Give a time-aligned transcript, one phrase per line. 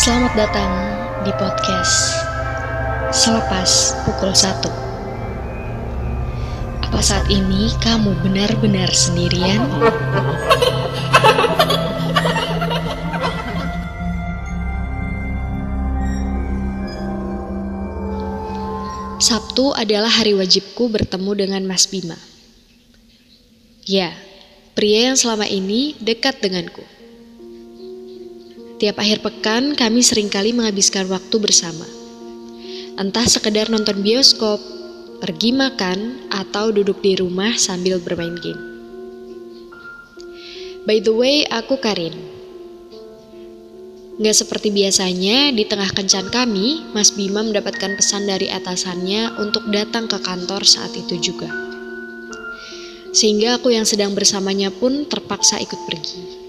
[0.00, 0.72] Selamat datang
[1.28, 2.16] di podcast
[3.12, 9.60] Selepas pukul 1 Apa saat ini kamu benar-benar sendirian?
[19.20, 22.16] Sabtu adalah hari wajibku bertemu dengan Mas Bima.
[23.84, 24.16] Ya,
[24.72, 26.99] pria yang selama ini dekat denganku.
[28.80, 31.84] Tiap akhir pekan kami sering kali menghabiskan waktu bersama.
[32.96, 34.56] Entah sekedar nonton bioskop,
[35.20, 38.56] pergi makan, atau duduk di rumah sambil bermain game.
[40.88, 42.16] By the way, aku Karin.
[44.16, 50.08] Gak seperti biasanya, di tengah kencan kami, Mas Bima mendapatkan pesan dari atasannya untuk datang
[50.08, 51.52] ke kantor saat itu juga.
[53.12, 56.39] Sehingga aku yang sedang bersamanya pun terpaksa ikut pergi.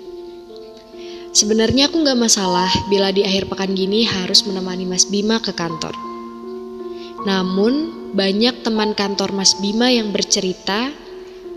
[1.31, 5.95] Sebenarnya aku gak masalah bila di akhir pekan gini harus menemani Mas Bima ke kantor.
[7.23, 10.91] Namun, banyak teman kantor Mas Bima yang bercerita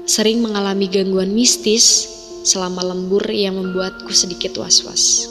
[0.06, 2.06] sering mengalami gangguan mistis
[2.46, 5.26] selama lembur yang membuatku sedikit was-was.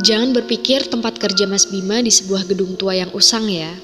[0.00, 3.76] Jangan berpikir tempat kerja Mas Bima di sebuah gedung tua yang usang ya.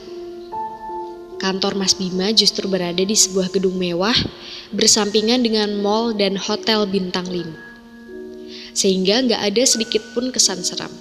[1.40, 4.14] Kantor Mas Bima justru berada di sebuah gedung mewah
[4.76, 8.76] bersampingan dengan mall dan hotel bintang 5.
[8.76, 10.92] Sehingga nggak ada sedikit pun kesan seram.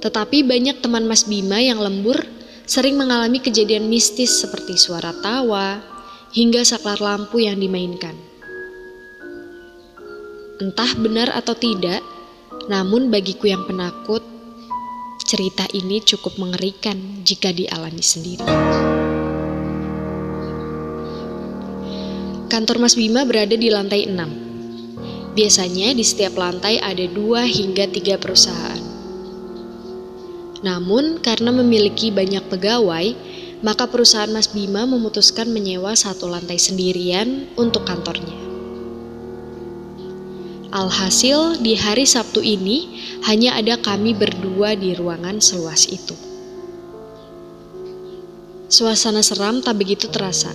[0.00, 2.22] Tetapi banyak teman Mas Bima yang lembur
[2.64, 5.82] sering mengalami kejadian mistis seperti suara tawa
[6.30, 8.14] hingga saklar lampu yang dimainkan.
[10.62, 11.98] Entah benar atau tidak,
[12.70, 14.22] namun bagiku yang penakut,
[15.30, 18.42] cerita ini cukup mengerikan jika dialami sendiri.
[22.50, 25.38] Kantor Mas Bima berada di lantai 6.
[25.38, 28.82] Biasanya di setiap lantai ada dua hingga tiga perusahaan.
[30.66, 33.14] Namun karena memiliki banyak pegawai,
[33.62, 38.49] maka perusahaan Mas Bima memutuskan menyewa satu lantai sendirian untuk kantornya.
[40.70, 46.14] Alhasil, di hari Sabtu ini hanya ada kami berdua di ruangan seluas itu.
[48.70, 50.54] Suasana seram tak begitu terasa,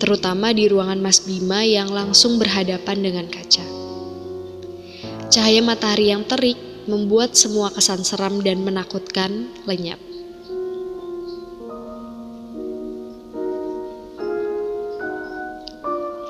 [0.00, 3.60] terutama di ruangan Mas Bima yang langsung berhadapan dengan kaca.
[5.28, 6.56] Cahaya matahari yang terik
[6.88, 10.00] membuat semua kesan seram dan menakutkan lenyap.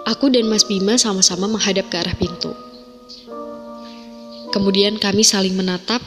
[0.02, 2.69] Aku dan Mas Bima sama-sama menghadap ke arah pintu.
[4.50, 6.02] Kemudian kami saling menatap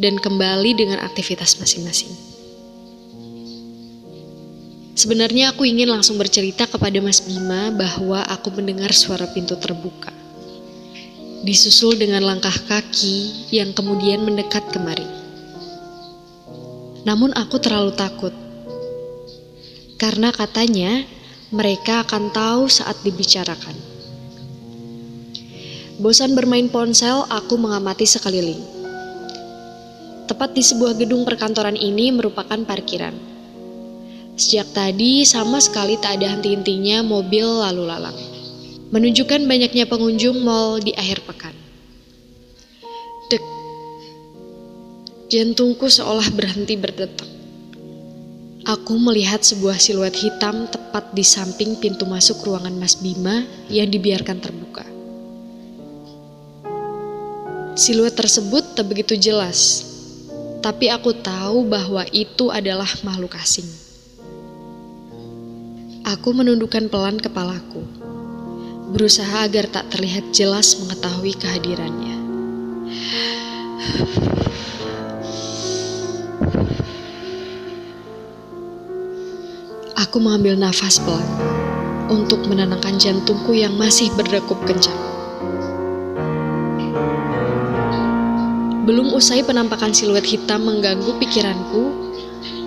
[0.00, 2.32] dan kembali dengan aktivitas masing-masing.
[4.92, 10.12] Sebenarnya aku ingin langsung bercerita kepada Mas Bima bahwa aku mendengar suara pintu terbuka.
[11.42, 15.04] Disusul dengan langkah kaki yang kemudian mendekat kemari.
[17.02, 18.32] Namun aku terlalu takut.
[19.98, 21.02] Karena katanya
[21.52, 23.91] mereka akan tahu saat dibicarakan.
[26.00, 28.60] Bosan bermain ponsel, aku mengamati sekeliling.
[30.24, 33.12] Tepat di sebuah gedung perkantoran ini merupakan parkiran.
[34.32, 38.16] Sejak tadi sama sekali tak ada henti-hentinya mobil lalu lalang.
[38.88, 41.52] Menunjukkan banyaknya pengunjung mall di akhir pekan.
[43.28, 43.44] Dek.
[45.28, 47.28] Jantungku seolah berhenti berdetak.
[48.62, 54.38] Aku melihat sebuah siluet hitam tepat di samping pintu masuk ruangan Mas Bima yang dibiarkan
[54.38, 54.91] terbuka.
[57.72, 59.80] Siluet tersebut tak begitu jelas,
[60.60, 63.64] tapi aku tahu bahwa itu adalah makhluk asing.
[66.04, 67.80] Aku menundukkan pelan kepalaku,
[68.92, 72.16] berusaha agar tak terlihat jelas mengetahui kehadirannya.
[79.96, 81.24] Aku mengambil nafas pelan
[82.12, 85.01] untuk menenangkan jantungku yang masih berdegup kencang.
[88.92, 92.12] Belum usai penampakan siluet hitam mengganggu pikiranku,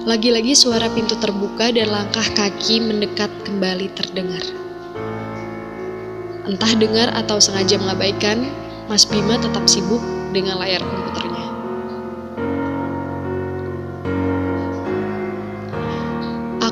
[0.09, 4.41] lagi-lagi suara pintu terbuka dan langkah kaki mendekat kembali terdengar.
[6.49, 8.41] Entah dengar atau sengaja mengabaikan,
[8.89, 10.01] Mas Bima tetap sibuk
[10.33, 11.45] dengan layar komputernya.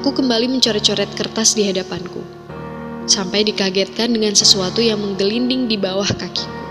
[0.02, 2.26] Aku kembali mencoret-coret kertas di hadapanku,
[3.06, 6.63] sampai dikagetkan dengan sesuatu yang menggelinding di bawah kakiku.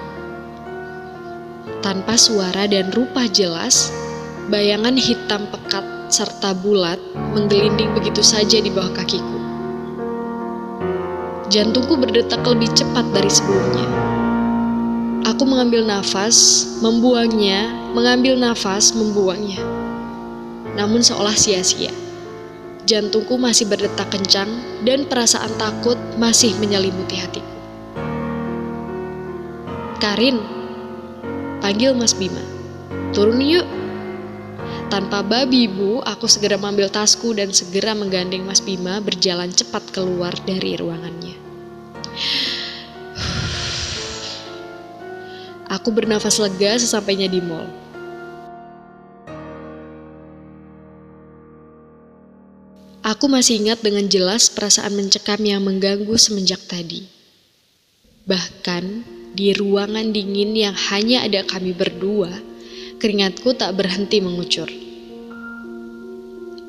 [1.82, 3.90] Tanpa suara dan rupa jelas,
[4.46, 5.82] bayangan hitam pekat
[6.14, 7.02] serta bulat
[7.34, 9.38] menggelinding begitu saja di bawah kakiku.
[11.50, 13.88] Jantungku berdetak lebih cepat dari sebelumnya.
[15.26, 19.58] Aku mengambil nafas, membuangnya, mengambil nafas, membuangnya.
[20.78, 21.90] Namun seolah sia-sia.
[22.86, 24.54] Jantungku masih berdetak kencang
[24.86, 27.50] dan perasaan takut masih menyelimuti hatiku.
[29.98, 30.61] Karin,
[31.62, 32.42] panggil Mas Bima.
[33.14, 33.64] Turun yuk.
[34.90, 40.36] Tanpa babi bu, aku segera mengambil tasku dan segera menggandeng Mas Bima berjalan cepat keluar
[40.44, 41.38] dari ruangannya.
[45.72, 47.64] Aku bernafas lega sesampainya di mall.
[53.00, 57.08] Aku masih ingat dengan jelas perasaan mencekam yang mengganggu semenjak tadi.
[58.28, 58.84] Bahkan
[59.32, 62.32] di ruangan dingin yang hanya ada kami berdua,
[63.00, 64.68] keringatku tak berhenti mengucur.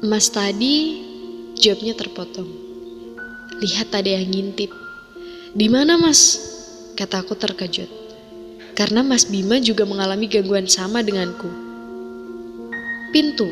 [0.03, 0.99] Mas tadi
[1.59, 2.49] jawabnya terpotong.
[3.63, 4.71] Lihat ada yang ngintip.
[5.53, 6.51] Di mana mas?
[6.93, 8.03] Kataku terkejut
[8.73, 11.49] karena Mas Bima juga mengalami gangguan sama denganku.
[13.13, 13.45] Pintu.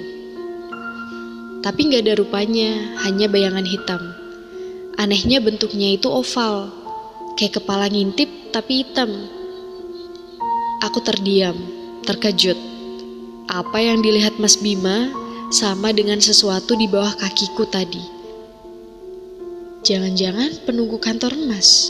[1.62, 4.02] Tapi nggak ada rupanya, hanya bayangan hitam.
[4.98, 6.74] Anehnya bentuknya itu oval,
[7.38, 9.10] kayak kepala ngintip tapi hitam.
[10.84, 11.58] Aku terdiam,
[12.06, 12.60] terkejut.
[13.50, 15.10] Apa yang dilihat Mas Bima
[15.56, 18.04] sama dengan sesuatu di bawah kakiku tadi.
[19.82, 21.90] Jangan-jangan penunggu kantor Mas.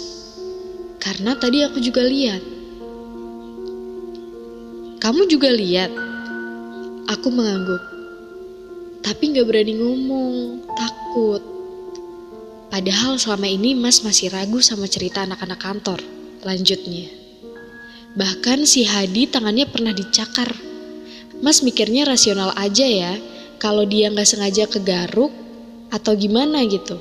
[1.02, 2.62] Karena tadi aku juga lihat
[5.02, 5.90] kamu juga lihat?
[7.10, 7.82] Aku mengangguk.
[9.02, 11.42] Tapi gak berani ngomong, takut.
[12.70, 16.06] Padahal selama ini Mas masih ragu sama cerita anak-anak kantor.
[16.42, 17.06] Lanjutnya.
[18.18, 20.52] Bahkan si Hadi tangannya pernah dicakar.
[21.42, 23.14] Mas mikirnya rasional aja ya,
[23.62, 25.30] kalau dia nggak sengaja kegaruk
[25.94, 26.98] atau gimana gitu.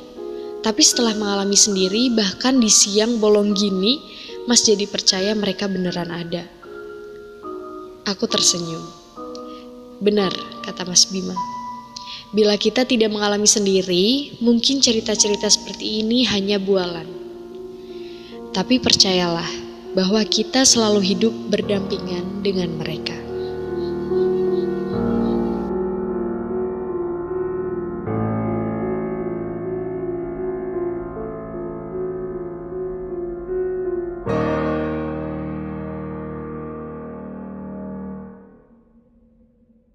[0.60, 3.96] Tapi setelah mengalami sendiri, bahkan di siang bolong gini,
[4.44, 6.44] Mas jadi percaya mereka beneran ada.
[8.04, 8.84] Aku tersenyum.
[10.04, 10.32] Benar,
[10.64, 11.36] kata Mas Bima.
[12.32, 17.19] Bila kita tidak mengalami sendiri, mungkin cerita-cerita seperti ini hanya bualan.
[18.50, 19.46] Tapi percayalah
[19.94, 23.09] bahwa kita selalu hidup berdampingan dengan mereka.